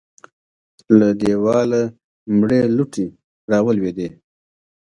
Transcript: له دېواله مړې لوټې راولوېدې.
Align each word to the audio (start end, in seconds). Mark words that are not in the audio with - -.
له 0.97 1.07
دېواله 1.21 1.81
مړې 2.37 2.61
لوټې 2.75 3.07
راولوېدې. 3.51 4.09